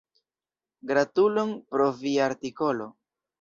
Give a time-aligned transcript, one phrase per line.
[0.91, 2.89] Gratulon pro via artikolo!